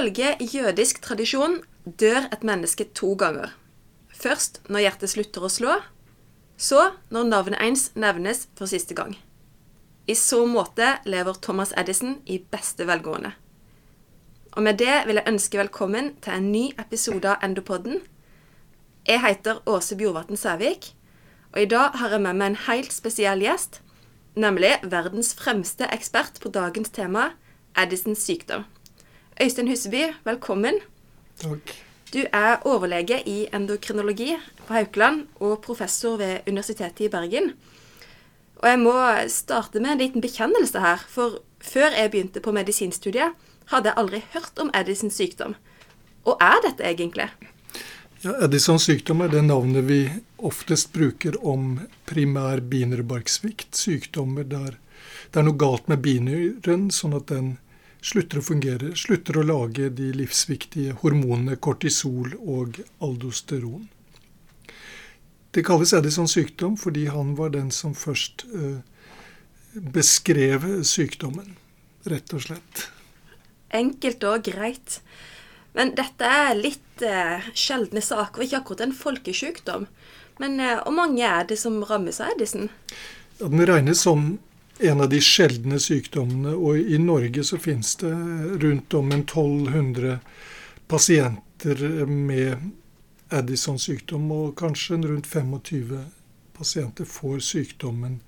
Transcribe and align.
Ifølge 0.00 0.36
jødisk 0.40 1.02
tradisjon 1.04 1.58
dør 2.00 2.24
et 2.32 2.44
menneske 2.44 2.86
to 2.96 3.10
ganger. 3.20 3.50
Først 4.16 4.62
når 4.72 4.86
hjertet 4.86 5.12
slutter 5.12 5.44
å 5.44 5.50
slå, 5.52 5.74
så 6.56 6.86
når 7.12 7.26
navnet 7.28 7.60
ens 7.60 7.82
nevnes 7.92 8.46
for 8.56 8.70
siste 8.70 8.96
gang. 8.96 9.12
I 10.08 10.16
så 10.16 10.46
måte 10.48 10.94
lever 11.04 11.36
Thomas 11.44 11.74
Edison 11.76 12.16
i 12.24 12.38
beste 12.40 12.88
velgående. 12.88 13.34
Og 14.56 14.64
med 14.64 14.80
det 14.80 15.02
vil 15.04 15.20
jeg 15.20 15.34
ønske 15.34 15.60
velkommen 15.60 16.14
til 16.24 16.38
en 16.38 16.48
ny 16.48 16.64
episode 16.80 17.28
av 17.28 17.44
Endopodden. 17.44 18.00
Jeg 19.04 19.20
heter 19.20 19.60
Åse 19.68 20.00
Bjorvatn 20.00 20.40
Sævik, 20.40 20.94
og 21.52 21.60
i 21.60 21.68
dag 21.76 22.00
har 22.00 22.16
jeg 22.16 22.24
med 22.24 22.40
meg 22.40 22.54
en 22.54 22.60
helt 22.70 22.96
spesiell 22.96 23.44
gjest, 23.44 23.82
nemlig 24.32 24.78
verdens 24.80 25.36
fremste 25.36 25.92
ekspert 25.92 26.40
på 26.40 26.56
dagens 26.56 26.88
tema, 26.88 27.34
Edisons 27.76 28.24
sykdom. 28.24 28.64
Øystein 29.40 29.68
Huseby, 29.68 30.02
velkommen. 30.24 30.74
Takk. 31.40 31.70
Du 32.12 32.18
er 32.32 32.58
overlege 32.68 33.22
i 33.24 33.46
endokrinologi 33.56 34.34
på 34.66 34.74
Haukeland 34.74 35.22
og 35.40 35.62
professor 35.64 36.18
ved 36.20 36.44
Universitetet 36.48 37.00
i 37.06 37.08
Bergen. 37.08 37.52
Og 38.56 38.68
jeg 38.68 38.78
må 38.82 38.92
starte 39.32 39.80
med 39.80 39.94
en 39.94 40.02
liten 40.02 40.20
bekjennelse 40.20 40.82
her, 40.84 41.00
for 41.08 41.38
før 41.60 41.88
jeg 41.96 42.10
begynte 42.10 42.42
på 42.44 42.52
medisinstudiet, 42.52 43.32
hadde 43.72 43.88
jeg 43.88 43.98
aldri 44.02 44.20
hørt 44.34 44.60
om 44.60 44.74
Edisons 44.76 45.16
sykdom. 45.16 45.56
Og 46.28 46.36
er 46.36 46.60
dette 46.66 46.84
egentlig? 46.84 47.30
Ja, 48.20 48.36
Edisons 48.44 48.90
sykdom 48.90 49.24
er 49.24 49.32
det 49.32 49.46
navnet 49.46 49.88
vi 49.88 50.02
oftest 50.36 50.92
bruker 50.92 51.40
om 51.40 51.78
primær 52.04 52.60
binyrbarksvikt. 52.60 53.72
Sykdommer 53.72 54.44
der 54.44 54.76
det 55.32 55.40
er 55.40 55.48
noe 55.48 55.56
galt 55.56 55.88
med 55.88 56.04
binyren, 56.04 56.90
sånn 56.92 57.16
at 57.16 57.32
den 57.32 57.54
slutter 58.00 58.40
å 58.40 58.44
fungere, 58.44 58.92
slutter 58.96 59.40
å 59.40 59.46
lage 59.46 59.90
de 59.92 60.10
livsviktige 60.16 60.96
hormonene 61.02 61.56
kortisol 61.60 62.34
og 62.40 62.80
aldosteron. 63.04 63.88
Det 65.50 65.64
kalles 65.66 65.92
Edisons 65.96 66.36
sykdom 66.36 66.76
fordi 66.78 67.08
han 67.10 67.34
var 67.38 67.52
den 67.56 67.72
som 67.74 67.94
først 67.98 68.46
eh, 68.54 68.78
beskrev 69.74 70.66
sykdommen, 70.86 71.56
rett 72.08 72.32
og 72.36 72.44
slett. 72.46 72.86
Enkelt 73.74 74.24
og 74.26 74.46
greit. 74.46 75.00
Men 75.74 75.92
dette 75.98 76.26
er 76.26 76.54
litt 76.58 77.02
eh, 77.06 77.50
sjeldne 77.54 78.02
saker, 78.02 78.40
og 78.40 78.46
ikke 78.46 78.60
akkurat 78.62 78.84
en 78.86 78.94
folkesykdom. 78.96 79.88
Men 80.42 80.60
eh, 80.62 80.78
hvor 80.82 80.94
mange 80.96 81.26
er 81.26 81.46
det 81.50 81.58
som 81.60 81.82
rammes 81.86 82.22
av 82.22 82.34
Edison? 82.34 82.70
Ja, 83.38 83.48
den 83.48 83.66
regnes 83.68 84.02
som 84.06 84.32
en 84.80 85.00
av 85.00 85.08
de 85.12 85.20
sjeldne 85.20 85.80
sykdommene. 85.80 86.54
Og 86.56 86.78
i 86.78 86.98
Norge 87.00 87.44
så 87.44 87.58
finnes 87.60 87.94
det 88.00 88.12
rundt 88.62 88.94
om 88.94 89.12
en 89.12 89.24
1200 89.24 90.18
pasienter 90.90 91.84
med 92.06 92.70
Addisons 93.30 93.86
sykdom, 93.86 94.30
og 94.34 94.56
kanskje 94.58 94.98
rundt 95.04 95.28
25 95.30 96.00
pasienter 96.56 97.06
får 97.06 97.44
sykdommen 97.46 98.20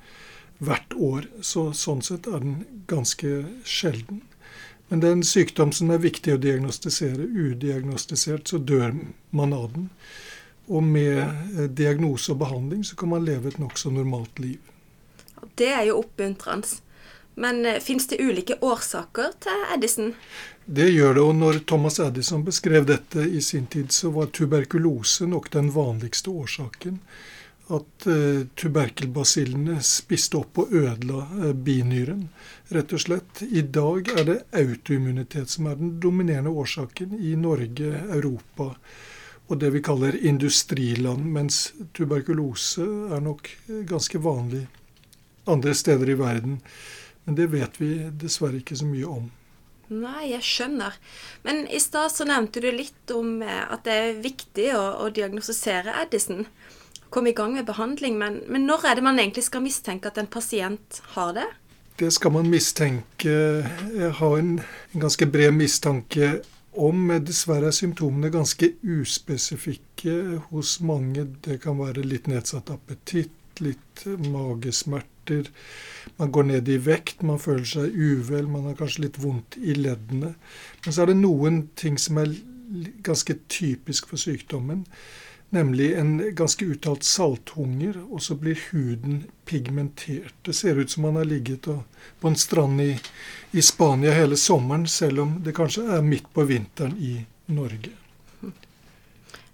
hvert 0.63 0.95
år. 0.95 1.27
Så 1.43 1.71
sånn 1.77 2.05
sett 2.07 2.29
er 2.31 2.45
den 2.45 2.85
ganske 2.91 3.43
sjelden. 3.65 4.23
Men 4.89 5.01
det 5.01 5.09
er 5.09 5.17
en 5.17 5.25
sykdom 5.27 5.73
som 5.73 5.91
er 5.91 6.05
viktig 6.05 6.35
å 6.35 6.41
diagnostisere. 6.41 7.25
Udiagnostisert 7.25 8.53
så 8.53 8.61
dør 8.61 8.93
man 9.31 9.55
av 9.57 9.73
den. 9.73 9.89
Og 10.69 10.85
med 10.85 11.73
diagnose 11.77 12.35
og 12.35 12.43
behandling 12.45 12.85
så 12.87 12.97
kan 13.01 13.11
man 13.11 13.25
leve 13.27 13.51
et 13.51 13.59
nokså 13.59 13.91
normalt 13.91 14.39
liv. 14.39 14.61
Det 15.55 15.69
er 15.73 15.87
jo 15.91 16.01
oppmuntrende. 16.03 16.81
Men 17.35 17.67
eh, 17.67 17.81
fins 17.81 18.07
det 18.09 18.21
ulike 18.21 18.59
årsaker 18.61 19.37
til 19.41 19.69
Edison? 19.75 20.15
Det 20.65 20.91
gjør 20.91 21.15
det. 21.15 21.23
Og 21.23 21.37
når 21.37 21.61
Thomas 21.69 22.01
Edison 22.01 22.45
beskrev 22.45 22.87
dette 22.89 23.25
i 23.25 23.41
sin 23.43 23.67
tid, 23.67 23.93
så 23.93 24.13
var 24.13 24.33
tuberkulose 24.35 25.27
nok 25.27 25.51
den 25.55 25.71
vanligste 25.73 26.31
årsaken. 26.31 26.99
At 27.73 28.05
uh, 28.11 28.43
tuberkelbasillene 28.59 29.79
spiste 29.87 30.37
opp 30.37 30.59
og 30.61 30.75
ødela 30.77 31.23
uh, 31.31 31.53
binyren, 31.57 32.27
rett 32.75 32.93
og 32.93 33.01
slett. 33.01 33.45
I 33.49 33.63
dag 33.63 34.11
er 34.13 34.27
det 34.29 34.37
autoimmunitet 34.59 35.49
som 35.55 35.71
er 35.71 35.79
den 35.81 35.95
dominerende 36.03 36.53
årsaken 36.53 37.15
i 37.17 37.33
Norge, 37.39 37.95
Europa 38.13 38.75
og 39.53 39.59
det 39.61 39.73
vi 39.75 39.83
kaller 39.85 40.17
industriland, 40.25 41.25
mens 41.29 41.73
tuberkulose 41.97 42.85
er 43.13 43.21
nok 43.21 43.49
ganske 43.89 44.21
vanlig 44.23 44.67
andre 45.45 45.75
steder 45.75 46.11
i 46.11 46.19
verden. 46.19 46.59
Men 47.25 47.39
det 47.39 47.47
vet 47.53 47.79
vi 47.81 47.95
dessverre 48.19 48.61
ikke 48.63 48.77
så 48.79 48.89
mye 48.89 49.07
om. 49.09 49.31
Nei, 49.93 50.31
jeg 50.33 50.45
skjønner. 50.47 50.95
Men 51.45 51.65
i 51.69 51.81
stad 51.83 52.13
så 52.15 52.27
nevnte 52.29 52.63
du 52.65 52.71
litt 52.73 53.13
om 53.15 53.43
eh, 53.45 53.65
at 53.67 53.85
det 53.87 53.97
er 54.05 54.23
viktig 54.25 54.71
å, 54.79 54.85
å 55.05 55.11
diagnostisere 55.13 55.95
Edison. 56.01 56.47
Komme 57.13 57.33
i 57.33 57.37
gang 57.37 57.53
med 57.59 57.69
behandling. 57.69 58.17
Men, 58.19 58.41
men, 58.49 58.65
når 58.69 58.89
er 58.89 58.99
det 58.99 59.05
man 59.05 59.21
egentlig 59.21 59.45
skal 59.51 59.65
mistenke 59.65 60.09
at 60.09 60.21
en 60.21 60.31
pasient 60.33 61.03
har 61.17 61.35
det? 61.37 61.49
Det 62.01 62.09
skal 62.11 62.33
man 62.33 62.49
mistenke 62.49 63.33
Ha 64.17 64.29
en, 64.39 64.55
en 64.65 65.03
ganske 65.05 65.29
bred 65.29 65.53
mistanke 65.55 66.39
om. 66.73 67.13
Dessverre 67.21 67.69
er 67.69 67.77
symptomene 67.77 68.33
ganske 68.33 68.73
uspesifikke 68.81 70.41
hos 70.49 70.79
mange. 70.81 71.29
Det 71.45 71.61
kan 71.63 71.77
være 71.83 72.07
litt 72.07 72.33
nedsatt 72.33 72.73
appetitt, 72.73 73.37
litt 73.61 74.07
magesmerter 74.25 75.12
smerter. 75.23 75.51
Man 76.17 76.33
går 76.33 76.43
ned 76.43 76.69
i 76.69 76.77
vekt, 76.79 77.23
man 77.23 77.39
føler 77.39 77.65
seg 77.65 77.95
uvel, 77.95 78.49
man 78.49 78.67
har 78.67 78.75
kanskje 78.75 79.07
litt 79.07 79.19
vondt 79.19 79.57
i 79.57 79.75
leddene. 79.75 80.35
Men 80.85 80.93
så 80.93 81.03
er 81.03 81.07
det 81.07 81.21
noen 81.21 81.69
ting 81.75 81.99
som 81.99 82.19
er 82.19 82.35
ganske 83.03 83.35
typisk 83.49 84.09
for 84.09 84.17
sykdommen. 84.17 84.85
Nemlig 85.51 85.93
en 85.95 86.35
ganske 86.35 86.65
uttalt 86.65 87.05
salthunger, 87.05 87.99
og 88.09 88.23
så 88.23 88.35
blir 88.35 88.59
huden 88.71 89.27
pigmentert. 89.45 90.35
Det 90.43 90.55
ser 90.55 90.79
ut 90.79 90.91
som 90.91 91.03
man 91.03 91.17
har 91.17 91.25
ligget 91.25 91.69
på 92.21 92.29
en 92.29 92.37
strand 92.37 92.81
i, 92.81 92.99
i 93.53 93.63
Spania 93.63 94.13
hele 94.13 94.37
sommeren, 94.37 94.87
selv 94.89 95.21
om 95.21 95.43
det 95.45 95.53
kanskje 95.53 95.85
er 95.99 96.03
midt 96.03 96.33
på 96.33 96.47
vinteren 96.49 96.97
i 96.97 97.19
Norge. 97.53 97.93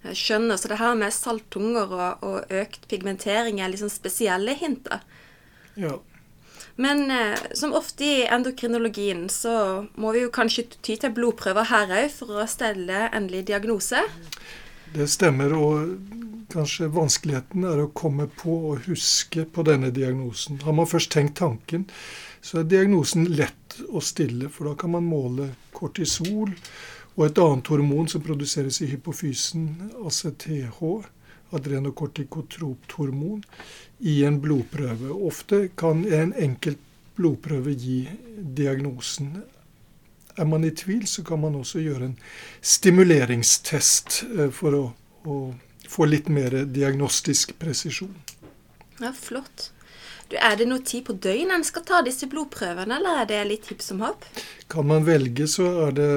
Jeg 0.07 0.17
skjønner. 0.17 0.57
Så 0.57 0.71
det 0.71 0.79
her 0.79 0.95
med 0.95 1.13
salthunger 1.13 1.91
og, 1.91 2.23
og 2.23 2.53
økt 2.55 2.87
pigmentering 2.89 3.59
er 3.61 3.73
liksom 3.73 3.91
spesielle 3.91 4.55
hinter. 4.55 5.03
Ja. 5.79 5.99
Men 6.79 7.11
eh, 7.11 7.39
som 7.55 7.73
ofte 7.75 8.05
i 8.05 8.27
endokrinologien 8.27 9.29
så 9.29 9.87
må 9.95 10.13
vi 10.15 10.25
jo 10.25 10.33
kanskje 10.35 10.69
ty 10.83 10.95
til 10.95 11.15
blodprøver 11.15 11.71
her 11.73 11.95
òg 12.05 12.13
for 12.15 12.39
å 12.39 12.47
stelle 12.51 13.09
endelig 13.09 13.49
diagnose? 13.51 14.05
Det 14.95 15.09
stemmer, 15.11 15.53
og 15.53 15.97
kanskje 16.53 16.89
vanskeligheten 16.95 17.67
er 17.69 17.83
å 17.83 17.91
komme 17.93 18.29
på 18.41 18.55
og 18.71 18.87
huske 18.87 19.45
på 19.45 19.65
denne 19.67 19.91
diagnosen. 19.95 20.63
Har 20.65 20.77
man 20.79 20.89
først 20.89 21.13
tenkt 21.13 21.37
tanken, 21.43 21.89
så 22.41 22.63
er 22.63 22.71
diagnosen 22.71 23.27
lett 23.37 23.81
å 23.91 24.01
stille, 24.01 24.49
for 24.49 24.71
da 24.71 24.79
kan 24.79 24.95
man 24.95 25.11
måle 25.11 25.51
kortisol 25.77 26.55
og 27.19 27.27
et 27.27 27.43
annet 27.43 27.69
hormon 27.75 28.09
som 28.09 28.23
produseres 28.23 28.79
i 28.87 28.89
hypofysen, 28.93 29.91
ACTH, 30.07 30.81
adrenokortikotropt 31.57 32.97
hormon, 32.99 33.43
i 33.99 34.23
en 34.25 34.41
blodprøve. 34.41 35.11
Ofte 35.27 35.69
kan 35.79 36.05
en 36.07 36.35
enkelt 36.37 36.83
blodprøve 37.19 37.75
gi 37.75 38.01
diagnosen. 38.37 39.41
Er 40.39 40.47
man 40.47 40.65
i 40.65 40.71
tvil, 40.71 41.07
så 41.11 41.25
kan 41.27 41.41
man 41.43 41.57
også 41.59 41.83
gjøre 41.83 42.13
en 42.13 42.19
stimuleringstest 42.63 44.21
eh, 44.29 44.53
for 44.55 44.77
å, 44.79 44.85
å 45.27 45.39
få 45.89 46.07
litt 46.07 46.29
mer 46.31 46.61
diagnostisk 46.71 47.57
presisjon. 47.59 48.15
Ja, 49.03 49.11
Flott. 49.15 49.73
Du, 50.29 50.37
er 50.37 50.59
det 50.61 50.69
noe 50.69 50.85
tid 50.85 51.07
på 51.07 51.17
døgnet 51.17 51.57
en 51.57 51.67
skal 51.67 51.85
ta 51.89 52.03
disse 52.05 52.29
blodprøvene, 52.31 52.99
eller 53.01 53.23
er 53.23 53.29
det 53.31 53.43
litt 53.49 53.71
hipp 53.73 53.83
som 53.83 54.03
happ? 54.05 54.27
Kan 54.69 54.91
man 54.91 55.07
velge, 55.09 55.49
så 55.49 55.71
er 55.87 55.95
det 55.97 56.11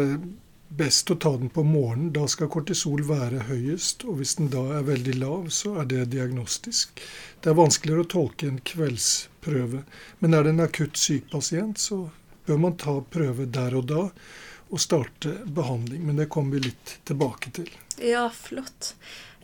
best 0.77 1.12
å 1.12 1.15
ta 1.15 1.31
den 1.38 1.50
på 1.50 1.63
morgenen. 1.68 2.12
Da 2.15 2.27
skal 2.31 2.50
kortisol 2.51 3.03
være 3.07 3.45
høyest, 3.50 4.06
og 4.07 4.21
hvis 4.21 4.38
den 4.39 4.51
da 4.53 4.63
er 4.77 4.88
veldig 4.88 5.18
lav, 5.19 5.50
så 5.53 5.75
er 5.81 5.89
det 5.91 6.06
diagnostisk. 6.13 7.01
Det 7.41 7.51
er 7.51 7.59
vanskeligere 7.59 8.06
å 8.06 8.12
tolke 8.15 8.47
en 8.47 8.62
kveldsprøve. 8.71 9.83
Men 10.19 10.38
er 10.38 10.47
det 10.47 10.56
en 10.56 10.65
akutt 10.68 11.00
syk 11.00 11.29
pasient, 11.33 11.81
så 11.81 12.06
bør 12.47 12.63
man 12.65 12.79
ta 12.79 13.00
prøve 13.03 13.50
der 13.51 13.75
og 13.77 13.89
da 13.91 14.06
og 14.71 14.79
starte 14.79 15.35
behandling. 15.45 16.06
Men 16.07 16.21
det 16.21 16.29
kommer 16.31 16.57
vi 16.57 16.69
litt 16.69 16.97
tilbake 17.07 17.51
til. 17.59 17.69
Ja, 18.00 18.29
flott. 18.33 18.95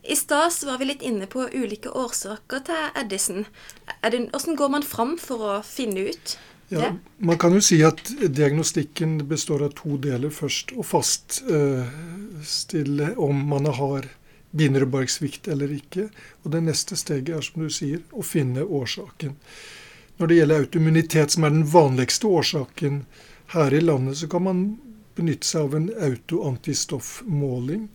I 0.08 0.16
stad 0.16 0.54
var 0.64 0.78
vi 0.80 0.88
litt 0.88 1.04
inne 1.04 1.28
på 1.28 1.50
ulike 1.52 1.92
årsaker 1.92 2.62
til 2.70 2.94
Edison. 2.96 3.44
Hvordan 4.00 4.56
går 4.56 4.70
man 4.78 4.86
fram 4.88 5.18
for 5.20 5.44
å 5.44 5.56
finne 5.68 6.08
ut? 6.08 6.38
Ja, 6.70 6.96
Man 7.18 7.38
kan 7.38 7.54
jo 7.56 7.62
si 7.64 7.84
at 7.86 8.12
diagnostikken 8.28 9.28
består 9.28 9.64
av 9.66 9.70
to 9.78 9.98
deler. 10.04 10.30
Først 10.30 10.72
å 10.76 10.84
faststille 10.84 11.48
om 13.16 13.48
man 13.48 13.66
har 13.72 14.06
binyrbarksvikt 14.58 15.48
eller 15.48 15.72
ikke. 15.74 16.10
Og 16.44 16.52
det 16.52 16.62
neste 16.66 16.96
steget 17.00 17.36
er, 17.38 17.42
som 17.46 17.64
du 17.64 17.70
sier, 17.72 18.00
å 18.12 18.22
finne 18.26 18.64
årsaken. 18.64 19.36
Når 20.18 20.28
det 20.28 20.36
gjelder 20.40 20.60
autoimmunitet, 20.64 21.32
som 21.32 21.44
er 21.46 21.52
den 21.54 21.68
vanligste 21.72 22.28
årsaken 22.28 23.06
her 23.54 23.74
i 23.74 23.82
landet, 23.82 24.18
så 24.18 24.28
kan 24.32 24.44
man 24.44 24.78
benytte 25.18 25.48
seg 25.48 25.62
av 25.68 25.76
en 25.78 25.90
autoantistoffmåling, 26.10 27.88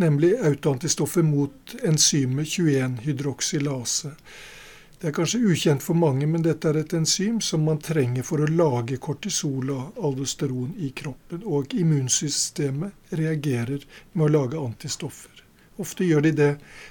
nemlig 0.00 0.32
autoantistoffet 0.38 1.24
mot 1.24 1.74
enzymet 1.84 2.46
21-hydroksylase. 2.54 4.10
Det 5.00 5.08
er 5.08 5.14
kanskje 5.16 5.38
ukjent 5.48 5.80
for 5.80 5.96
mange, 5.96 6.26
men 6.28 6.42
dette 6.44 6.68
er 6.68 6.76
et 6.82 6.92
enzym 6.92 7.38
som 7.40 7.62
man 7.64 7.78
trenger 7.80 8.26
for 8.26 8.42
å 8.44 8.48
lage 8.52 8.98
kortisol 9.00 9.70
og 9.72 9.96
aldosteron 9.96 10.74
i 10.76 10.90
kroppen. 10.92 11.40
Og 11.48 11.72
immunsystemet 11.72 13.16
reagerer 13.16 13.86
med 14.12 14.26
å 14.26 14.34
lage 14.34 14.60
antistoffer. 14.60 15.40
Ofte 15.80 16.04
gjør 16.04 16.26
de 16.26 16.34
det 16.42 16.50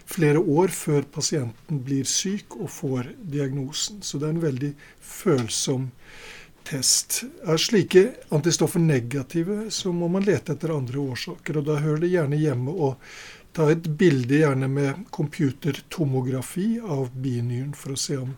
flere 0.09 0.41
år 0.41 0.73
før 0.73 1.05
pasienten 1.19 1.83
blir 1.85 2.09
syk 2.09 2.57
og 2.57 2.73
får 2.73 3.13
diagnosen. 3.21 4.01
Så 4.01 4.17
det 4.17 4.31
er 4.31 4.33
en 4.39 4.45
veldig 4.47 4.73
følsom 5.13 5.91
test. 6.65 7.23
Er 7.45 7.61
slike 7.61 8.07
antistoffer 8.33 8.81
negative, 8.81 9.67
så 9.69 9.93
må 9.93 10.09
man 10.09 10.25
lete 10.25 10.57
etter 10.57 10.73
andre 10.73 11.05
årsaker. 11.13 11.61
Og 11.61 11.69
da 11.69 11.77
hører 11.83 12.01
det 12.07 12.15
gjerne 12.15 12.41
hjemme 12.41 12.73
å 12.73 12.95
Ta 13.53 13.71
et 13.71 13.87
bilde 13.97 14.41
gjerne 14.41 14.67
med 14.69 15.05
computertomografi 15.11 16.79
av 16.83 17.09
binyren 17.13 17.73
for 17.73 17.95
å 17.95 17.99
se 17.99 18.17
om 18.21 18.35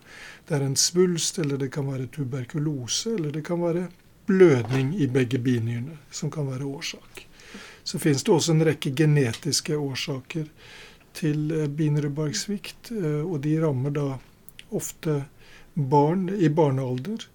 det 0.48 0.56
er 0.56 0.64
en 0.66 0.78
svulst, 0.80 1.40
eller 1.40 1.60
det 1.60 1.72
kan 1.76 1.90
være 1.92 2.08
tuberkulose, 2.16 3.18
eller 3.18 3.36
det 3.36 3.44
kan 3.48 3.60
være 3.62 3.90
blødning 4.30 4.94
i 4.96 5.08
begge 5.12 5.40
binyrene 5.44 5.98
som 6.12 6.32
kan 6.32 6.48
være 6.48 6.68
årsak. 6.68 7.26
Så 7.84 8.00
finnes 8.00 8.24
det 8.24 8.32
også 8.32 8.56
en 8.56 8.66
rekke 8.66 8.94
genetiske 8.96 9.76
årsaker 9.78 10.48
til 11.18 11.52
eh, 11.52 11.68
binyrbarksvikt, 11.68 12.92
eh, 12.96 13.22
og 13.26 13.42
de 13.46 13.58
rammer 13.62 13.96
da 13.96 14.08
ofte 14.72 15.24
barn 15.74 16.30
i 16.30 16.50
barnealder. 16.50 17.26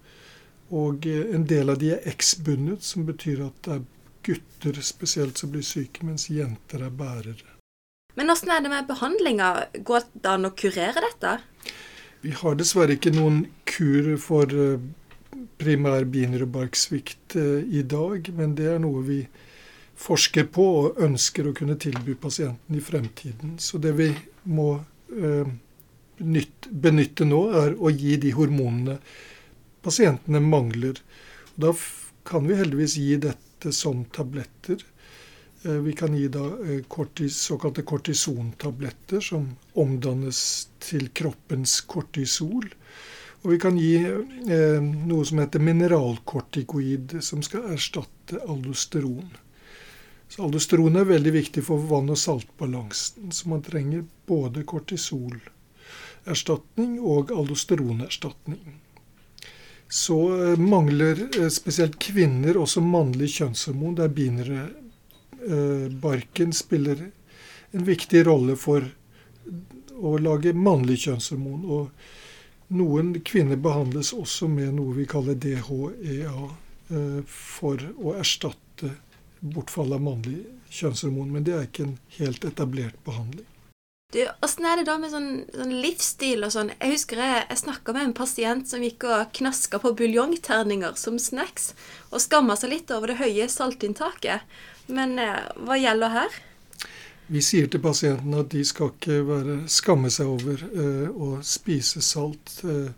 Og 0.69 1.05
eh, 1.07 1.27
en 1.35 1.45
del 1.49 1.69
av 1.73 1.81
de 1.83 1.93
er 1.97 2.09
X-bundet, 2.15 2.83
som 2.83 3.05
betyr 3.07 3.45
at 3.49 3.61
det 3.67 3.77
er 3.77 3.85
gutter 4.27 4.81
spesielt 4.83 5.37
som 5.37 5.53
blir 5.53 5.65
syke, 5.65 6.05
mens 6.07 6.29
jenter 6.31 6.87
er 6.87 6.97
bærere. 7.03 7.56
Men 8.17 8.33
åssen 8.33 8.49
er 8.49 8.63
det 8.65 8.71
med 8.73 8.87
behandlinga? 8.89 9.49
Går 9.85 10.07
det 10.17 10.31
an 10.31 10.49
å 10.49 10.55
kurere 10.57 11.03
dette? 11.03 11.37
Vi 12.25 12.33
har 12.33 12.57
dessverre 12.57 12.97
ikke 12.97 13.13
noen 13.13 13.43
kur 13.69 14.15
for 14.21 14.49
eh, 14.49 14.81
primær 15.61 16.07
binyrbarksvikt 16.09 17.37
eh, 17.37 17.61
i 17.77 17.83
dag, 17.85 18.31
men 18.33 18.55
det 18.57 18.71
er 18.73 18.81
noe 18.81 19.03
vi 19.05 19.19
forsker 19.97 20.49
på 20.53 20.65
og 20.79 20.99
ønsker 21.05 21.49
å 21.49 21.53
kunne 21.57 21.77
tilby 21.81 22.17
pasienten 22.17 22.77
i 22.77 22.83
fremtiden. 22.83 23.55
Så 23.61 23.77
det 23.81 23.93
vi 23.97 24.09
må 24.49 24.71
eh, 25.13 25.53
benytte 26.17 27.29
nå, 27.29 27.41
er 27.61 27.77
å 27.77 27.93
gi 27.93 28.17
de 28.21 28.33
hormonene 28.33 28.97
pasientene 29.85 30.41
mangler. 30.41 30.97
Da 31.53 31.73
kan 32.27 32.49
vi 32.49 32.57
heldigvis 32.57 32.97
gi 32.97 33.17
dette 33.21 33.71
som 33.73 34.05
tabletter. 34.13 34.81
Eh, 35.63 35.71
vi 35.71 35.93
kan 35.93 36.15
gi 36.15 36.27
da 36.27 36.45
eh, 36.45 36.83
kortis, 36.87 37.41
såkalte 37.41 37.81
kortisontabletter 37.81 39.19
som 39.19 39.55
omdannes 39.73 40.69
til 40.79 41.09
kroppens 41.09 41.81
kortisol. 41.81 42.75
Og 43.41 43.51
vi 43.51 43.59
kan 43.61 43.77
gi 43.79 44.05
eh, 44.05 44.81
noe 44.81 45.25
som 45.25 45.39
heter 45.41 45.59
mineralkortikoid, 45.63 47.23
som 47.25 47.41
skal 47.45 47.71
erstatte 47.73 48.39
aldosteron. 48.45 49.29
Så 50.29 50.43
aldosteron 50.43 50.95
er 50.99 51.05
veldig 51.09 51.33
viktig 51.33 51.63
for 51.63 51.77
vann- 51.89 52.09
og 52.11 52.17
saltbalansen, 52.19 53.31
så 53.31 53.49
man 53.49 53.61
trenger 53.63 54.03
både 54.27 54.63
kortisolerstatning 54.67 56.99
og 56.99 57.31
aldosteronerstatning. 57.31 58.81
Så 59.87 60.17
mangler 60.59 61.47
spesielt 61.47 61.95
kvinner 62.03 62.57
også 62.59 62.83
mannlig 62.83 63.29
kjønnshormon. 63.37 63.95
Det 63.95 64.03
er 64.03 64.17
binere 64.17 64.67
barken 66.01 66.53
spiller 66.53 67.01
en 67.71 67.83
viktig 67.85 68.23
rolle 68.27 68.55
for 68.59 68.85
å 69.97 70.17
lage 70.21 70.53
mannlig 70.53 71.01
kjønnshormon. 71.05 71.65
Og 71.65 72.77
noen 72.77 73.13
kvinner 73.25 73.59
behandles 73.59 74.13
også 74.15 74.49
med 74.51 74.75
noe 74.77 74.95
vi 74.97 75.07
kaller 75.09 75.37
DHEA 75.39 76.47
eh, 76.91 77.19
for 77.27 77.83
å 77.97 78.15
erstatte 78.17 78.93
bortfall 79.39 79.93
av 79.95 80.03
mannlig 80.03 80.43
kjønnshormon. 80.73 81.31
Men 81.33 81.47
det 81.47 81.55
er 81.55 81.69
ikke 81.69 81.87
en 81.89 81.99
helt 82.19 82.47
etablert 82.47 82.99
behandling. 83.07 83.47
Du, 84.15 84.21
Åssen 84.45 84.63
er 84.63 84.79
det 84.79 84.85
da 84.87 84.93
med 84.95 85.11
sånn, 85.11 85.31
sånn, 85.51 85.73
livsstil 85.83 86.45
og 86.47 86.53
sånn? 86.53 86.69
Jeg 86.77 86.93
husker 86.93 87.19
jeg, 87.19 87.41
jeg 87.49 87.59
snakka 87.59 87.91
med 87.91 88.05
en 88.05 88.13
pasient 88.15 88.69
som 88.69 88.83
gikk 88.85 89.03
og 89.03 89.33
knaska 89.35 89.81
på 89.83 89.91
buljongterninger 89.99 90.95
som 90.95 91.17
snacks, 91.19 91.73
og 92.07 92.23
skamma 92.23 92.55
seg 92.55 92.71
litt 92.71 92.93
over 92.95 93.11
det 93.11 93.17
høye 93.19 93.49
saltinntaket. 93.51 94.47
Men 94.87 95.17
eh, 95.19 95.47
hva 95.67 95.77
gjelder 95.79 96.13
her? 96.15 96.37
Vi 97.27 97.41
sier 97.43 97.67
til 97.67 97.83
pasientene 97.83 98.39
at 98.39 98.53
de 98.53 98.61
skal 98.63 98.93
ikke 98.93 99.17
være, 99.27 99.57
skamme 99.67 100.11
seg 100.13 100.29
over 100.31 100.61
eh, 100.67 101.09
å 101.11 101.41
spise 101.43 101.99
salt. 102.05 102.61
Eh, 102.63 102.93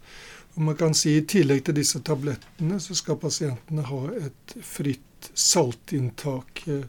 og 0.53 0.61
man 0.67 0.77
kan 0.77 0.93
si 0.97 1.15
I 1.17 1.25
tillegg 1.25 1.63
til 1.65 1.79
disse 1.79 2.01
tablettene 2.05 2.77
så 2.83 2.97
skal 2.97 3.17
pasientene 3.21 3.87
ha 3.89 4.03
et 4.19 4.53
fritt 4.61 5.31
saltinntak. 5.33 6.61
Eh, 6.67 6.85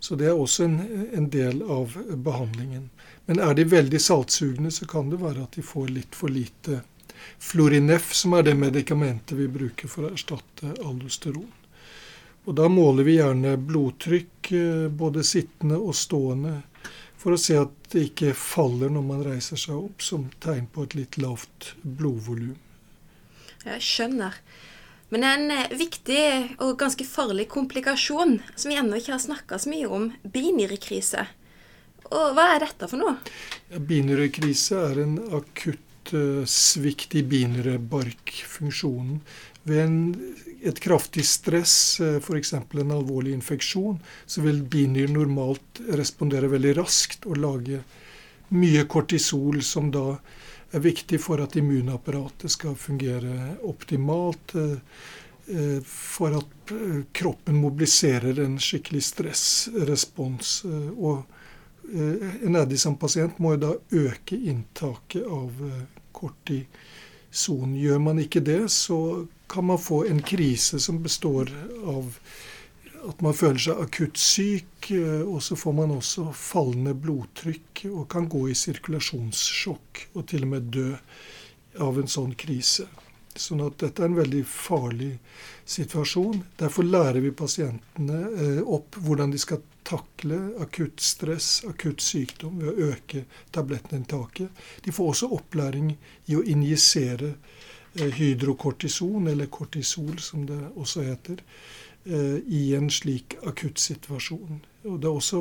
så 0.00 0.16
det 0.16 0.30
er 0.30 0.40
også 0.40 0.64
en, 0.64 0.78
en, 1.12 1.28
del 1.28 1.60
av 1.60 1.98
behandlingen. 2.24 2.88
Men 3.28 3.42
er 3.44 3.52
de 3.58 3.68
veldig 3.68 4.00
saltsugne, 4.00 4.72
så 4.72 4.88
kan 4.88 5.12
det 5.12 5.20
være 5.20 5.44
at 5.44 5.60
de 5.60 5.66
får 5.66 5.92
litt 5.92 6.16
for 6.16 6.32
lite 6.32 6.80
Florinef, 7.36 8.14
som 8.16 8.32
er 8.38 8.48
det 8.48 8.56
medikamentet 8.56 9.36
vi 9.36 9.52
bruker 9.52 9.92
for 9.92 10.08
å 10.08 10.14
erstatte 10.16 10.72
aldosteron. 10.80 11.50
Og 12.50 12.56
da 12.58 12.64
måler 12.66 13.06
vi 13.06 13.12
gjerne 13.14 13.52
blodtrykk, 13.62 14.48
eh, 14.58 14.88
både 14.90 15.22
sittende 15.22 15.76
og 15.78 15.94
stående, 15.94 16.56
for 17.14 17.36
å 17.36 17.38
se 17.38 17.54
at 17.60 17.70
det 17.92 18.08
ikke 18.08 18.32
faller 18.34 18.90
når 18.90 19.04
man 19.06 19.20
reiser 19.22 19.60
seg 19.60 19.76
opp, 19.76 20.02
som 20.02 20.24
tegn 20.42 20.66
på 20.74 20.82
et 20.82 20.96
litt 20.98 21.18
lavt 21.22 21.68
blodvolum. 21.84 22.56
Jeg 23.62 23.84
skjønner. 23.86 24.40
Men 25.14 25.26
en 25.28 25.54
eh, 25.54 25.76
viktig 25.78 26.24
og 26.58 26.74
ganske 26.80 27.06
farlig 27.06 27.46
komplikasjon 27.54 28.40
som 28.56 28.72
vi 28.72 28.80
ennå 28.82 28.98
ikke 28.98 29.14
har 29.14 29.22
snakka 29.22 29.60
så 29.62 29.70
mye 29.70 29.86
om, 29.86 30.10
binyrekrise. 30.26 31.28
Og 32.10 32.34
hva 32.34 32.48
er 32.56 32.64
dette 32.64 32.90
for 32.90 32.98
noe? 32.98 33.14
Ja, 33.70 33.78
binyrekrise 33.78 34.82
er 34.88 35.04
en 35.04 35.20
akutt 35.38 35.86
svikt 36.50 37.14
i 37.18 37.22
binyrebarkfunksjonen 37.26 39.20
ved 39.68 39.82
en 39.84 39.98
et 40.62 40.80
kraftig 40.80 41.24
stress, 41.24 42.00
eh, 42.00 42.16
f.eks. 42.16 42.52
en 42.52 42.90
alvorlig 42.90 43.32
infeksjon, 43.32 43.98
så 44.26 44.40
vil 44.44 44.62
binyren 44.62 45.16
normalt 45.16 45.80
respondere 45.96 46.50
veldig 46.52 46.74
raskt 46.76 47.26
og 47.30 47.40
lage 47.40 47.82
mye 48.56 48.84
kortisol, 48.90 49.62
som 49.62 49.90
da 49.94 50.18
er 50.70 50.84
viktig 50.84 51.20
for 51.22 51.42
at 51.42 51.56
immunapparatet 51.58 52.52
skal 52.52 52.76
fungere 52.76 53.56
optimalt. 53.66 54.54
Eh, 54.54 54.76
eh, 55.48 55.78
for 55.86 56.36
at 56.42 56.74
kroppen 57.16 57.56
mobiliserer 57.58 58.38
en 58.44 58.58
skikkelig 58.62 59.02
stressrespons. 59.02 60.60
Og 60.94 61.24
en 61.90 62.54
Addison-pasient 62.60 63.40
må 63.42 63.56
jo 63.56 63.62
da 63.64 63.70
øke 63.98 64.36
inntaket 64.36 65.24
av 65.26 65.56
kortison. 66.20 67.74
Gjør 67.76 68.00
man 68.02 68.22
ikke 68.22 68.42
det, 68.44 68.62
så 68.72 69.26
kan 69.50 69.66
man 69.70 69.82
få 69.82 70.04
en 70.06 70.22
krise 70.22 70.80
som 70.80 71.02
består 71.02 71.50
av 71.90 72.16
at 73.08 73.22
man 73.24 73.32
føler 73.36 73.60
seg 73.64 73.78
akutt 73.80 74.20
syk, 74.20 74.90
eh, 74.92 75.22
og 75.24 75.40
så 75.44 75.56
får 75.56 75.76
man 75.78 75.94
også 75.94 76.30
fallende 76.36 76.92
blodtrykk 76.92 77.86
og 77.94 78.08
kan 78.12 78.28
gå 78.30 78.44
i 78.50 78.56
sirkulasjonssjokk 78.58 80.02
og 80.12 80.26
til 80.28 80.44
og 80.44 80.52
med 80.54 80.68
dø 80.74 80.90
av 81.80 82.00
en 82.00 82.10
sånn 82.10 82.34
krise. 82.38 82.88
Sånn 83.36 83.62
at 83.62 83.78
dette 83.82 84.02
er 84.02 84.10
en 84.10 84.18
veldig 84.18 84.42
farlig 84.48 85.12
situasjon. 85.64 86.42
Derfor 86.58 86.86
lærer 86.86 87.20
vi 87.22 87.34
pasientene 87.36 88.20
eh, 88.30 88.62
opp 88.64 88.98
hvordan 89.00 89.34
de 89.34 89.40
skal 89.40 89.62
takle 89.86 90.38
akutt 90.62 91.00
stress, 91.02 91.62
akutt 91.68 92.02
sykdom 92.04 92.58
ved 92.60 92.70
å 92.70 92.90
øke 92.92 93.24
tablettinntaket. 93.54 94.50
De 94.84 94.94
får 94.94 95.14
også 95.14 95.30
opplæring 95.38 95.94
i 96.30 96.38
å 96.38 96.44
injisere 96.46 97.34
Eh, 97.94 98.06
hydrokortison, 98.06 99.26
eller 99.26 99.46
kortisol 99.46 100.18
som 100.18 100.44
det 100.46 100.58
også 100.76 101.02
heter, 101.02 101.40
i 102.04 102.74
en 102.74 102.86
slik 102.90 103.34
akuttsituasjon. 103.46 104.60
Og 104.88 105.00
Det 105.00 105.08
er 105.08 105.12
også 105.12 105.40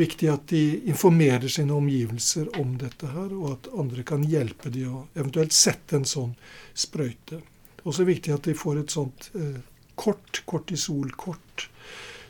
viktig 0.00 0.28
at 0.32 0.46
de 0.48 0.80
informerer 0.88 1.48
sine 1.52 1.74
omgivelser 1.76 2.48
om 2.60 2.78
dette 2.80 3.10
her, 3.12 3.34
og 3.36 3.50
at 3.52 3.68
andre 3.76 4.04
kan 4.08 4.24
hjelpe 4.24 4.72
dem 4.72 4.94
å 4.94 5.02
eventuelt 5.14 5.52
sette 5.52 5.98
en 5.98 6.08
sånn 6.08 6.32
sprøyte. 6.72 7.42
Det 7.42 7.84
er 7.84 7.92
også 7.92 8.08
viktig 8.08 8.32
at 8.32 8.48
de 8.48 8.56
får 8.56 8.80
et 8.80 8.94
sånt 8.96 9.28
eh, 9.36 9.60
kort, 10.00 10.42
kortisolkort, 10.48 11.68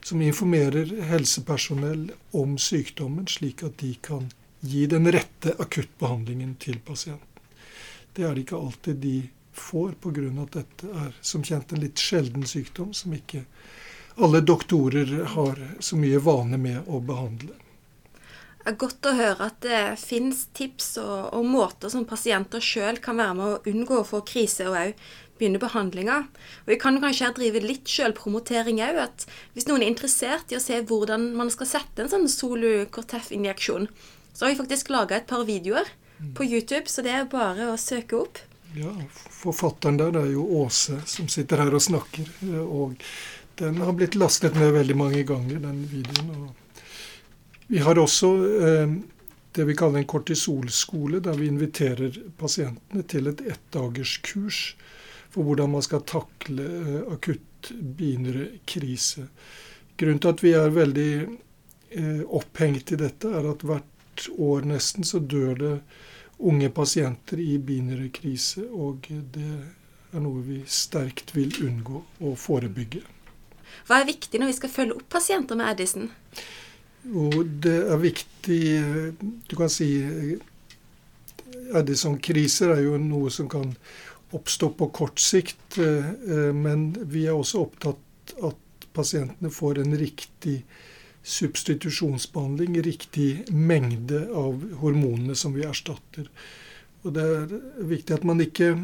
som 0.03 0.23
informerer 0.25 0.91
helsepersonell 1.11 2.09
om 2.35 2.57
sykdommen, 2.59 3.29
slik 3.31 3.62
at 3.62 3.79
de 3.83 3.95
kan 4.03 4.31
gi 4.61 4.87
den 4.91 5.07
rette 5.12 5.55
akuttbehandlingen 5.62 6.57
til 6.61 6.81
pasienten. 6.85 7.27
Det 8.12 8.25
er 8.27 8.35
det 8.35 8.45
ikke 8.45 8.59
alltid 8.59 8.99
de 9.05 9.19
får 9.52 9.97
pga. 10.00 10.42
at 10.42 10.52
dette 10.52 10.90
er 11.04 11.14
som 11.21 11.42
kjent 11.42 11.73
en 11.73 11.80
litt 11.80 11.99
sjelden 11.99 12.47
sykdom 12.47 12.92
som 12.95 13.14
ikke 13.14 13.45
alle 14.21 14.40
doktorer 14.40 15.25
har 15.35 15.59
så 15.78 15.97
mye 15.97 16.19
vane 16.19 16.59
med 16.59 16.88
å 16.88 17.00
behandle. 17.00 17.54
Det 18.61 18.75
er 18.75 18.76
godt 18.76 19.07
å 19.09 19.16
høre 19.16 19.47
at 19.47 19.62
det 19.64 19.80
finnes 19.97 20.42
tips 20.52 20.99
og, 21.00 21.33
og 21.33 21.47
måter 21.49 21.88
som 21.88 22.04
pasienter 22.04 22.61
sjøl 22.61 23.00
kan 23.00 23.16
være 23.16 23.37
med 23.38 23.47
å 23.47 23.73
unngå 23.73 24.02
å 24.02 24.07
få 24.07 24.21
krise, 24.28 24.66
og 24.69 24.76
òg 24.76 25.07
begynne 25.40 25.62
behandlinga. 25.62 26.19
Og 26.66 26.69
Vi 26.69 26.76
kan 26.83 27.00
kanskje 27.00 27.30
her 27.30 27.37
drive 27.38 27.62
litt 27.64 27.88
sjølpromotering 27.88 28.83
òg. 28.85 29.25
Hvis 29.57 29.71
noen 29.71 29.87
er 29.87 29.95
interessert 29.95 30.52
i 30.52 30.59
å 30.59 30.62
se 30.62 30.83
hvordan 30.85 31.30
man 31.38 31.49
skal 31.54 31.71
sette 31.71 32.04
en 32.04 32.12
sånn 32.12 32.28
Solu 32.28 32.85
Cortef-injeksjon, 32.92 33.88
så 34.35 34.45
har 34.45 34.52
vi 34.52 34.61
faktisk 34.61 34.92
laga 34.92 35.16
et 35.16 35.30
par 35.30 35.47
videoer 35.49 35.88
på 36.37 36.45
YouTube, 36.45 36.85
så 36.92 37.00
det 37.02 37.16
er 37.16 37.33
bare 37.33 37.73
å 37.73 37.80
søke 37.80 38.21
opp. 38.21 38.45
Ja, 38.79 38.93
Forfatteren 39.31 39.99
der 39.99 40.17
er 40.21 40.31
jo 40.31 40.45
Åse, 40.62 41.00
som 41.07 41.29
sitter 41.29 41.65
her 41.65 41.75
og 41.75 41.83
snakker. 41.83 42.29
og 42.62 43.03
den 43.61 43.81
har 43.83 43.93
blitt 43.93 44.15
lastet 44.15 44.55
ned 44.57 44.73
veldig 44.73 44.97
mange 44.97 45.23
ganger, 45.29 45.59
den 45.61 45.83
videoen. 45.91 46.50
vi 47.67 47.79
har 47.79 47.99
også 47.99 48.29
eh, 48.67 48.95
det 49.53 49.65
vi 49.65 49.75
kaller 49.77 49.99
en 49.99 50.07
kortisolskole, 50.09 51.21
der 51.21 51.37
vi 51.37 51.50
inviterer 51.50 52.17
pasientene 52.39 53.03
til 53.03 53.27
et 53.27 53.43
ettdagerskurs 53.43 54.62
for 55.31 55.47
hvordan 55.47 55.75
man 55.75 55.85
skal 55.85 56.07
takle 56.07 56.65
eh, 56.65 57.12
akutt 57.12 57.73
binrekrise. 57.99 59.27
Grunnen 59.99 60.23
til 60.23 60.33
at 60.33 60.43
vi 60.43 60.55
er 60.57 60.73
veldig 60.75 61.12
eh, 61.21 62.23
opphengt 62.27 62.95
i 62.95 63.00
dette, 63.03 63.29
er 63.29 63.50
at 63.53 63.67
hvert 63.67 64.31
år 64.39 64.65
nesten 64.73 65.05
så 65.05 65.21
dør 65.21 65.55
det 65.59 65.75
unge 66.41 66.71
pasienter 66.73 67.41
i 67.43 67.59
binrekrise, 67.59 68.65
og 68.73 69.07
det 69.11 69.53
er 70.11 70.23
noe 70.25 70.43
vi 70.45 70.61
sterkt 70.67 71.35
vil 71.37 71.53
unngå 71.67 72.03
å 72.27 72.35
forebygge. 72.39 73.03
Hva 73.87 74.01
er 74.01 74.09
viktig 74.09 74.41
når 74.41 74.51
vi 74.51 74.59
skal 74.59 74.73
følge 74.73 74.97
opp 74.99 75.09
pasienter 75.13 75.59
med 75.59 75.71
Addison? 75.71 76.09
Jo, 77.07 77.31
det 77.65 77.79
er 77.89 77.97
viktig 77.97 78.59
Du 79.49 79.55
kan 79.57 79.71
si 79.73 79.87
Addison-kriser 81.75 82.75
er 82.75 82.83
jo 82.85 82.99
noe 83.01 83.31
som 83.33 83.49
kan 83.51 83.73
oppstå 84.37 84.69
på 84.79 84.91
kort 84.95 85.23
sikt, 85.23 85.79
eh, 85.79 86.53
men 86.55 86.91
vi 87.11 87.25
er 87.27 87.35
også 87.35 87.65
opptatt 87.65 88.35
at 88.47 88.87
pasientene 88.95 89.51
får 89.51 89.81
en 89.83 89.97
riktig 89.99 90.61
substitusjonsbehandling, 91.23 92.83
riktig 92.83 93.45
mengde 93.53 94.25
av 94.35 94.62
hormonene 94.81 95.37
som 95.37 95.53
vi 95.55 95.67
erstatter. 95.69 96.31
Og 97.03 97.12
Det 97.12 97.23
er 97.25 97.53
viktig 97.91 98.15
at 98.15 98.25
man 98.25 98.41
ikke 98.41 98.75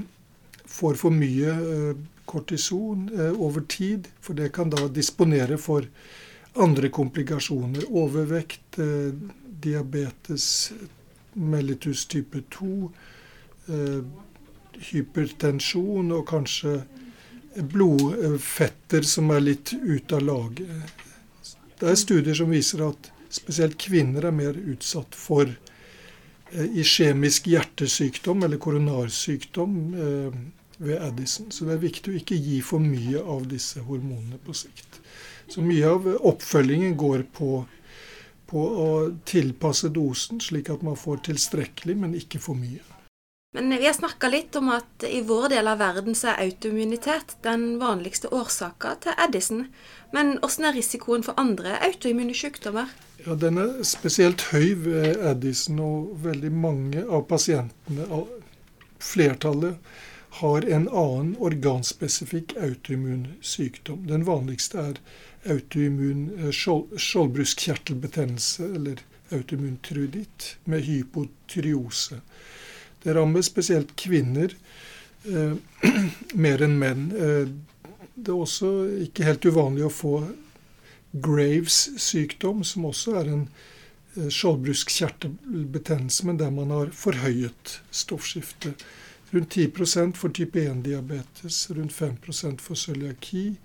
får 0.67 0.99
for 1.01 1.15
mye 1.15 1.53
eh, 1.53 2.05
kortison 2.27 3.09
eh, 3.15 3.41
over 3.41 3.61
tid, 3.61 4.09
for 4.21 4.35
det 4.35 4.53
kan 4.53 4.71
da 4.71 4.89
disponere 4.89 5.59
for 5.59 5.87
andre 6.57 6.89
komplikasjoner. 6.89 7.89
Overvekt, 7.89 8.79
eh, 8.79 9.13
diabetes, 9.61 10.73
mellitus 11.33 12.07
type 12.07 12.43
2, 12.51 12.93
eh, 13.69 14.03
hypertensjon 14.91 16.13
og 16.13 16.27
kanskje 16.29 16.83
blodfetter 17.57 19.03
som 19.03 19.31
er 19.31 19.41
litt 19.41 19.73
ute 19.73 20.17
av 20.17 20.23
laget. 20.23 21.06
Det 21.81 21.91
er 21.91 21.99
studier 22.01 22.37
som 22.37 22.53
viser 22.53 22.85
at 22.87 23.11
spesielt 23.33 23.77
kvinner 23.81 24.29
er 24.29 24.35
mer 24.35 24.57
utsatt 24.57 25.17
for 25.19 25.51
iskjemisk 26.55 27.49
hjertesykdom 27.51 28.45
eller 28.47 28.61
koronarsykdom 28.63 29.75
ved 30.79 31.03
Addison. 31.03 31.51
Så 31.51 31.67
det 31.67 31.77
er 31.77 31.83
viktig 31.83 32.13
å 32.13 32.19
ikke 32.21 32.39
gi 32.39 32.61
for 32.65 32.83
mye 32.83 33.21
av 33.21 33.49
disse 33.51 33.83
hormonene 33.85 34.39
på 34.45 34.55
sikt. 34.57 35.01
Så 35.49 35.63
mye 35.65 35.89
av 35.89 36.07
oppfølgingen 36.27 36.97
går 36.99 37.27
på, 37.37 37.61
på 38.51 38.67
å 38.83 38.91
tilpasse 39.29 39.91
dosen, 39.95 40.41
slik 40.43 40.71
at 40.73 40.85
man 40.87 40.99
får 40.99 41.25
tilstrekkelig, 41.31 41.97
men 42.03 42.17
ikke 42.19 42.41
for 42.43 42.59
mye. 42.59 42.83
Men 43.57 43.79
vi 43.79 43.87
har 43.87 43.93
snakka 43.93 44.29
litt 44.29 44.57
om 44.57 44.69
at 44.69 45.05
i 45.09 45.23
vår 45.25 45.49
del 45.49 45.69
av 45.71 45.79
verden 45.81 46.15
så 46.15 46.29
er 46.35 46.43
autoimmunitet 46.45 47.37
den 47.47 47.79
vanligste 47.81 48.29
årsaka 48.29 48.95
til 49.01 49.13
Addison. 49.17 49.67
Men 50.13 50.39
hvordan 50.43 50.65
er 50.69 50.75
risikoen 50.77 51.23
for 51.25 51.33
andre 51.41 51.79
autoimmune 51.87 52.35
sykdommer? 52.37 52.85
Ja, 53.25 53.35
Den 53.35 53.57
er 53.63 53.83
spesielt 53.89 54.43
høy 54.51 54.75
ved 54.85 55.17
Addison, 55.31 55.81
og 55.81 56.21
veldig 56.27 56.53
mange 56.53 57.01
av 57.09 57.25
pasientene, 57.31 58.05
flertallet, 59.01 59.81
har 60.43 60.61
en 60.69 60.89
annen 60.93 61.37
organspesifikk 61.41 62.53
autoimmun 62.61 63.41
sykdom. 63.41 64.05
Den 64.05 64.29
vanligste 64.29 64.77
er 64.83 65.01
autoimmun 65.49 66.29
eh, 66.37 66.53
skjoldbruskkjertelbetennelse, 66.53 68.69
eller 68.69 69.01
autoimmun 69.33 69.81
truditt, 69.81 70.61
med 70.65 70.81
hypotyreose. 70.85 72.21
Det 73.03 73.15
rammer 73.15 73.45
spesielt 73.47 73.95
kvinner 73.99 74.55
eh, 75.29 75.55
mer 76.47 76.65
enn 76.67 76.79
menn. 76.81 77.09
Eh, 77.13 77.49
det 78.17 78.33
er 78.33 78.43
også 78.43 78.73
ikke 79.07 79.27
helt 79.29 79.47
uvanlig 79.47 79.87
å 79.87 79.93
få 79.93 80.19
Graves 81.17 81.79
sykdom, 82.03 82.65
som 82.65 82.87
også 82.89 83.17
er 83.21 83.33
en 83.33 83.43
eh, 84.17 84.29
skjoldbruskkjertelbetennelse, 84.33 86.27
men 86.29 86.41
der 86.41 86.53
man 86.53 86.73
har 86.75 86.93
forhøyet 86.97 87.81
stoffskifte. 87.91 88.75
Rundt 89.33 89.51
10 89.59 90.15
for 90.15 90.29
type 90.31 90.61
1-diabetes, 90.61 91.71
rundt 91.77 91.93
5 91.93 92.17
for 92.63 92.75
cøliaki. 92.75 93.57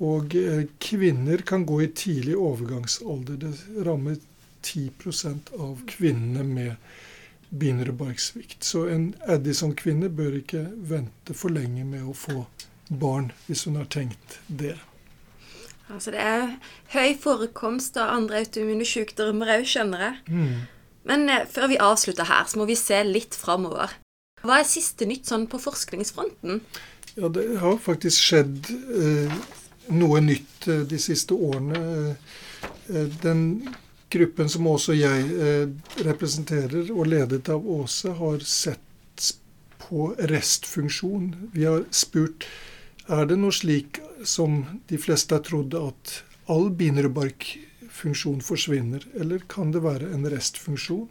Og 0.00 0.34
eh, 0.34 0.64
kvinner 0.78 1.42
kan 1.46 1.66
gå 1.66 1.82
i 1.82 1.92
tidlig 1.94 2.36
overgangsalder. 2.36 3.36
Det 3.36 3.84
rammer 3.86 4.16
10% 4.62 5.54
av 5.60 5.82
kvinnene 5.86 6.44
med 6.44 6.74
binderebarksvikt. 7.50 8.64
Så 8.64 8.86
en 8.92 9.14
Addison-kvinne 9.26 10.10
bør 10.14 10.38
ikke 10.40 10.66
vente 10.76 11.36
for 11.36 11.52
lenge 11.54 11.84
med 11.84 12.06
å 12.06 12.14
få 12.16 12.44
barn, 12.90 13.30
hvis 13.46 13.64
hun 13.68 13.78
har 13.80 13.88
tenkt 13.90 14.38
det. 14.46 14.76
Altså 15.90 16.14
det 16.14 16.22
er 16.22 16.52
høy 16.94 17.16
forekomst 17.18 17.98
av 17.98 18.12
andre 18.14 18.44
autoimmune 18.44 18.86
sykdommer 18.86 19.56
òg, 19.56 19.66
skjønner 19.66 20.06
jeg. 20.06 20.20
Mm. 20.30 20.60
Men 21.10 21.26
eh, 21.32 21.48
før 21.50 21.70
vi 21.72 21.80
avslutter 21.82 22.28
her, 22.30 22.46
så 22.46 22.60
må 22.60 22.68
vi 22.70 22.78
se 22.78 23.00
litt 23.06 23.34
framover. 23.38 23.96
Hva 24.44 24.60
er 24.60 24.68
siste 24.68 25.08
nytt 25.08 25.28
sånn 25.28 25.48
på 25.50 25.60
forskningsfronten? 25.60 26.62
Ja, 27.16 27.28
Det 27.28 27.46
har 27.60 27.80
faktisk 27.82 28.22
skjedd 28.22 28.70
eh, 28.70 29.34
noe 29.90 30.22
nytt 30.22 30.68
eh, 30.70 30.84
de 30.88 31.00
siste 31.02 31.34
årene. 31.34 32.14
Eh, 32.88 33.08
den 33.24 33.42
gruppen 34.10 34.50
som 34.52 34.68
også 34.70 34.96
jeg 34.98 35.26
eh, 35.46 35.68
representerer, 36.06 36.90
og 36.92 37.10
ledet 37.10 37.48
av 37.52 37.66
Åse, 37.66 38.14
har 38.18 38.42
sett 38.46 38.80
på 39.80 40.10
restfunksjon. 40.30 41.32
Vi 41.54 41.64
har 41.66 41.86
spurt 41.90 42.46
er 43.10 43.26
det 43.26 43.40
noe 43.40 43.54
slik 43.54 43.98
som 44.22 44.60
de 44.90 44.98
fleste 45.00 45.34
har 45.34 45.42
trodd, 45.46 45.74
at 45.74 46.20
all 46.50 46.68
binderebarkfunksjon 46.70 48.42
forsvinner, 48.44 49.06
eller 49.18 49.42
kan 49.50 49.72
det 49.74 49.82
være 49.86 50.12
en 50.14 50.28
restfunksjon? 50.30 51.08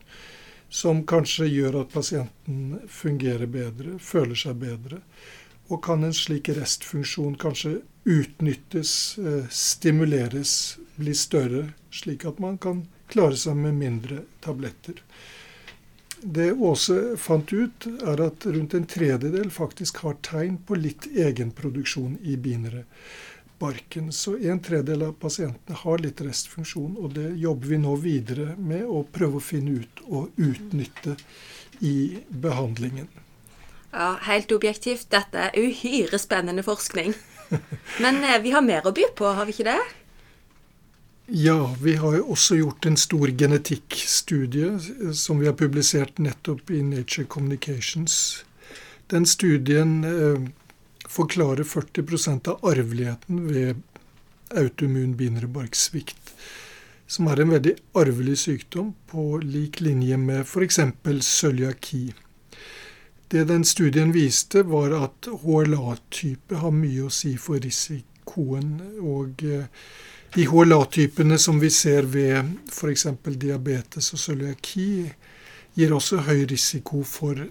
som 0.69 1.01
kanskje 1.05 1.47
gjør 1.49 1.81
at 1.81 1.93
pasienten 1.93 2.79
fungerer 2.89 3.49
bedre, 3.49 3.97
føler 3.99 4.37
seg 4.37 4.59
bedre. 4.61 5.01
Og 5.69 5.81
kan 5.85 6.05
en 6.05 6.15
slik 6.15 6.49
restfunksjon 6.53 7.37
kanskje 7.41 7.79
utnyttes, 8.09 9.17
eh, 9.17 9.49
stimuleres, 9.49 10.77
bli 10.99 11.15
større, 11.15 11.69
slik 11.91 12.25
at 12.27 12.39
man 12.43 12.57
kan 12.61 12.85
klare 13.09 13.37
seg 13.39 13.57
med 13.57 13.77
mindre 13.79 14.23
tabletter. 14.43 15.01
Det 16.21 16.51
Åse 16.51 17.15
fant 17.17 17.53
ut, 17.53 17.87
er 17.87 18.21
at 18.25 18.45
rundt 18.45 18.75
en 18.75 18.87
tredjedel 18.89 19.47
faktisk 19.55 20.01
har 20.03 20.17
tegn 20.25 20.57
på 20.67 20.75
litt 20.75 21.07
egenproduksjon 21.07 22.17
i 22.27 22.35
binerebarken. 22.35 24.11
Så 24.11 24.35
en 24.37 24.59
tredjedel 24.59 25.07
av 25.07 25.15
pasientene 25.21 25.79
har 25.79 26.03
litt 26.03 26.19
restfunksjon, 26.21 26.97
og 26.99 27.15
det 27.15 27.31
jobber 27.39 27.71
vi 27.71 27.79
nå 27.79 27.95
videre 28.03 28.57
med 28.57 28.83
å 28.83 29.05
prøve 29.07 29.39
å 29.39 29.47
finne 29.47 29.79
ut 29.79 30.03
og 30.09 30.35
utnytte 30.35 31.15
i 31.79 32.19
behandlingen. 32.27 33.07
Ja, 33.93 34.17
Helt 34.27 34.51
objektivt, 34.51 35.07
dette 35.15 35.47
er 35.47 35.55
uhyre 35.55 36.19
spennende 36.19 36.67
forskning. 36.67 37.15
Men 38.03 38.19
eh, 38.23 38.41
vi 38.43 38.51
har 38.53 38.61
mer 38.61 38.85
å 38.85 38.93
by 38.93 39.07
på, 39.15 39.31
har 39.39 39.47
vi 39.47 39.55
ikke 39.55 39.71
det? 39.71 39.79
Ja, 41.31 41.75
vi 41.81 41.95
har 41.95 42.15
jo 42.15 42.23
også 42.33 42.55
gjort 42.57 42.85
en 42.89 42.95
stor 42.97 43.29
genetikkstudie 43.37 44.69
eh, 44.73 45.11
som 45.13 45.37
vi 45.39 45.45
har 45.45 45.53
publisert 45.53 46.17
nettopp 46.17 46.71
i 46.71 46.81
Nature 46.81 47.25
Communications. 47.29 48.45
Den 49.13 49.25
studien 49.29 50.03
eh, 50.03 50.47
forklarer 51.05 51.63
40% 51.63 52.49
av 52.49 52.65
arveligheten 52.65 53.45
ved 53.45 53.83
autoimmun 54.57 55.13
binderebarksvikt, 55.21 56.33
som 57.05 57.29
er 57.29 57.43
en 57.43 57.53
veldig 57.53 57.75
arvelig 57.93 58.39
sykdom 58.47 58.95
på 59.13 59.29
lik 59.45 59.83
linje 59.85 60.17
med 60.17 60.41
f.eks. 60.47 60.81
cøliaki. 61.21 62.07
Det 63.29 63.45
den 63.45 63.65
studien 63.65 64.17
viste, 64.17 64.65
var 64.65 64.97
at 64.97 65.29
HLA-type 65.45 66.57
har 66.57 66.73
mye 66.73 67.05
å 67.05 67.13
si 67.13 67.37
for 67.37 67.61
risikoen. 67.61 68.79
Og 69.05 69.45
eh, 69.45 69.67
de 70.35 70.45
HLA-typene 70.45 71.37
som 71.41 71.59
vi 71.59 71.69
ser 71.73 72.05
ved 72.09 72.53
f.eks. 72.69 73.07
diabetes 73.25 74.13
og 74.13 74.21
cøliaki, 74.21 75.09
gir 75.73 75.93
også 75.95 76.23
høy 76.27 76.45
risiko 76.49 77.01
for 77.07 77.47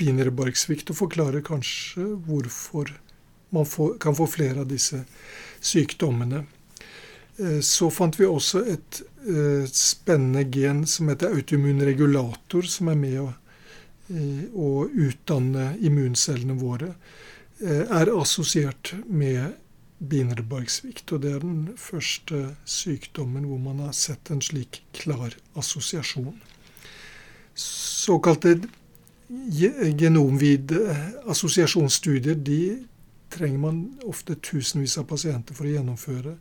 binærebarksvikt, 0.00 0.90
og 0.90 1.00
forklarer 1.04 1.44
kanskje 1.44 2.06
hvorfor 2.26 2.92
man 3.54 3.66
får, 3.68 3.96
kan 4.02 4.16
få 4.16 4.26
flere 4.30 4.64
av 4.64 4.70
disse 4.70 5.04
sykdommene. 5.64 6.44
Eh, 7.36 7.60
så 7.60 7.90
fant 7.90 8.16
vi 8.18 8.26
også 8.26 8.64
et 8.72 9.00
uh, 9.28 9.66
spennende 9.70 10.44
gen 10.50 10.84
som 10.86 11.10
heter 11.10 11.34
autoimmun 11.34 11.82
regulator, 11.86 12.66
som 12.66 12.90
er 12.92 12.98
med 12.98 13.20
å, 13.22 13.28
uh, 14.10 14.42
å 14.54 14.70
utdanne 14.88 15.74
immuncellene 15.82 16.58
våre. 16.60 16.94
Er 17.64 18.10
assosiert 18.10 18.90
med 19.06 19.54
binærebarksvikt. 19.98 21.12
Og 21.12 21.22
det 21.22 21.34
er 21.34 21.44
den 21.44 21.74
første 21.80 22.56
sykdommen 22.64 23.46
hvor 23.48 23.60
man 23.62 23.84
har 23.86 23.94
sett 23.96 24.30
en 24.30 24.42
slik 24.44 24.82
klar 24.96 25.36
assosiasjon. 25.58 26.34
Såkalte 27.54 28.58
genomvide 29.30 30.80
assosiasjonsstudier 31.30 32.34
de 32.34 32.60
trenger 33.34 33.58
man 33.58 33.84
ofte 34.06 34.36
tusenvis 34.42 34.98
av 35.00 35.08
pasienter 35.10 35.56
for 35.56 35.66
å 35.66 35.74
gjennomføre. 35.74 36.34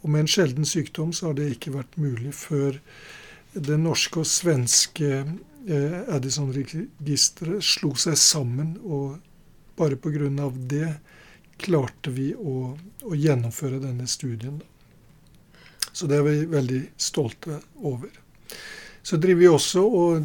Og 0.00 0.12
med 0.12 0.24
en 0.24 0.30
sjelden 0.30 0.68
sykdom 0.68 1.12
så 1.12 1.30
har 1.30 1.36
det 1.36 1.50
ikke 1.54 1.74
vært 1.74 1.98
mulig 2.00 2.32
før 2.36 2.78
det 3.52 3.76
norske 3.80 4.22
og 4.22 4.28
svenske 4.30 5.10
eh, 5.20 5.98
Addison-registeret 6.14 7.64
slo 7.66 7.92
seg 7.98 8.16
sammen. 8.20 8.76
Og 8.80 9.18
bare 9.76 9.98
pga. 10.00 10.28
det 10.70 10.88
klarte 11.60 12.12
vi 12.14 12.30
å, 12.34 12.72
å, 13.04 13.14
gjennomføre 13.14 13.80
denne 13.82 14.08
studien. 14.10 14.60
Så 15.92 16.08
det 16.10 16.20
er 16.20 16.26
vi 16.26 16.44
veldig 16.50 16.82
stolte 17.00 17.60
over. 17.76 18.12
Så 19.02 19.18
driver 19.20 19.40
vi 19.40 19.48
også 19.50 19.84
og 19.86 20.20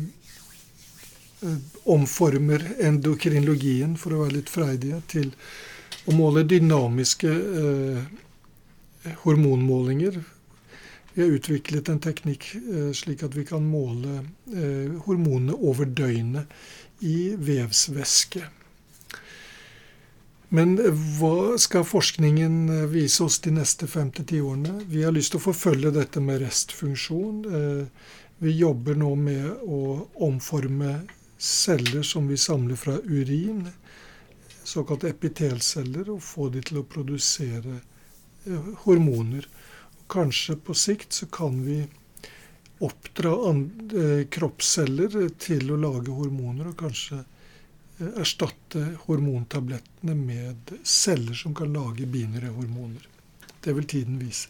eh, 1.46 1.58
omformer 1.92 2.68
endokrinologien, 2.86 3.96
for 3.98 4.16
å 4.16 4.26
være 4.26 4.40
litt 4.40 4.52
freidige, 4.52 5.02
til 5.12 5.32
å 6.06 6.16
måle 6.16 6.46
dynamiske 6.48 7.32
eh, 7.32 9.16
hormonmålinger. 9.26 10.22
Vi 11.16 11.22
har 11.22 11.30
utviklet 11.30 11.90
en 11.90 12.02
teknikk 12.04 12.50
eh, 12.56 12.92
slik 12.92 13.24
at 13.24 13.36
vi 13.38 13.46
kan 13.48 13.64
måle 13.64 14.18
eh, 14.52 14.92
hormonene 15.06 15.56
over 15.56 15.88
døgnet 15.88 16.52
i 17.08 17.32
vevsvæske. 17.40 18.44
Men 20.50 20.76
hva 21.18 21.58
skal 21.62 21.88
forskningen 21.88 22.58
eh, 22.70 22.86
vise 22.92 23.24
oss 23.26 23.40
de 23.46 23.56
neste 23.56 23.88
fem 23.88 24.12
til 24.14 24.28
ti 24.30 24.42
årene? 24.42 24.82
Vi 24.92 25.04
har 25.04 25.16
lyst 25.16 25.34
til 25.34 25.42
å 25.42 25.48
forfølge 25.48 25.94
dette 25.96 26.22
med 26.22 26.44
restfunksjon. 26.44 27.42
Vi 28.44 28.52
jobber 28.60 29.00
nå 29.00 29.14
med 29.16 29.64
å 29.64 29.82
omforme 30.28 31.00
celler 31.38 32.04
som 32.04 32.28
vi 32.28 32.38
samler 32.38 32.78
fra 32.80 32.98
urin, 33.04 33.66
såkalte 34.64 35.10
epitelceller, 35.10 36.10
og 36.12 36.24
få 36.24 36.50
de 36.54 36.64
til 36.66 36.82
å 36.82 36.88
produsere 36.90 37.80
Eh, 38.46 38.62
hormoner. 38.78 39.48
Kanskje 40.08 40.56
på 40.56 40.74
sikt 40.74 41.14
så 41.14 41.26
kan 41.26 41.64
vi 41.66 41.88
oppdra 42.80 43.32
eh, 43.50 44.28
kroppsceller 44.30 45.30
til 45.42 45.72
å 45.74 45.80
lage 45.82 46.14
hormoner, 46.14 46.70
og 46.70 46.78
kanskje 46.78 47.24
eh, 47.24 47.32
erstatte 48.00 48.98
hormontablettene 49.06 50.16
med 50.18 50.74
celler 50.84 51.34
som 51.34 51.56
kan 51.56 51.74
lage 51.74 52.06
binere 52.06 52.52
hormoner. 52.56 53.08
Det 53.64 53.76
vil 53.76 53.88
tiden 53.88 54.20
vise. 54.20 54.50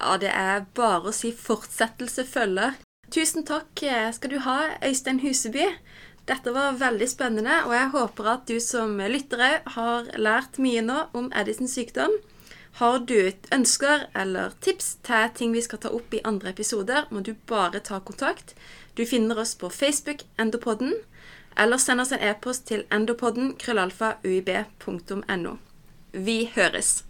Ja, 0.00 0.16
det 0.16 0.32
er 0.32 0.64
bare 0.74 1.10
å 1.10 1.14
si 1.14 1.30
fortsettelse 1.36 2.24
følger. 2.28 2.78
Tusen 3.10 3.44
takk 3.46 3.82
skal 4.14 4.32
du 4.32 4.38
ha, 4.46 4.58
Øystein 4.86 5.20
Huseby. 5.20 5.66
Dette 6.30 6.52
var 6.54 6.78
veldig 6.78 7.08
spennende, 7.10 7.62
og 7.66 7.74
jeg 7.74 7.92
håper 7.94 8.28
at 8.34 8.44
du 8.46 8.60
som 8.62 8.98
lyttere 9.00 9.60
har 9.74 10.10
lært 10.16 10.60
mye 10.62 10.82
nå 10.84 10.98
om 11.16 11.30
Edisons 11.36 11.74
sykdom. 11.74 12.14
Har 12.78 13.00
du 13.02 13.32
ønsker 13.52 14.06
eller 14.14 14.54
tips 14.62 14.92
til 15.06 15.32
ting 15.34 15.52
vi 15.52 15.62
skal 15.64 15.80
ta 15.82 15.90
opp 15.96 16.14
i 16.14 16.22
andre 16.24 16.52
episoder, 16.54 17.08
må 17.10 17.24
du 17.26 17.34
bare 17.50 17.82
ta 17.82 17.98
kontakt. 18.00 18.54
Du 18.94 19.02
finner 19.06 19.42
oss 19.42 19.56
på 19.58 19.72
Facebook 19.74 20.22
Endopodden, 20.38 20.94
eller 21.56 21.78
send 21.78 22.00
oss 22.00 22.12
en 22.12 22.22
e-post 22.22 22.66
til 22.70 22.84
endopodden 22.92 23.54
krøllalfa 23.60 24.14
uib.no. 24.24 25.56
Vi 26.12 26.38
høres! 26.54 27.04